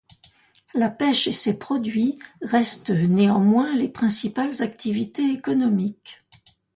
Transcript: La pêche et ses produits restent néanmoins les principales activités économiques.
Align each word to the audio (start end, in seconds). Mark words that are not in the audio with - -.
La 0.73 0.89
pêche 0.89 1.27
et 1.27 1.31
ses 1.31 1.59
produits 1.59 2.17
restent 2.41 2.89
néanmoins 2.89 3.75
les 3.75 3.87
principales 3.87 4.63
activités 4.63 5.29
économiques. 5.31 6.21